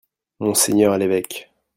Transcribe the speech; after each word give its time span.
Monseigneur 0.39 0.97
l'évêque. 0.97 1.51